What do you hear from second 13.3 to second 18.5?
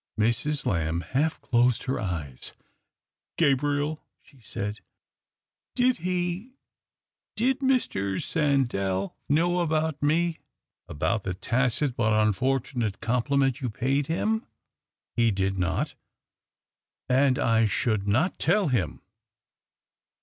that you paid him? He did not— and I should not